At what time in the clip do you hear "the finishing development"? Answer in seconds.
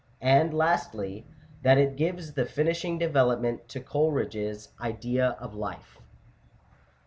2.33-3.67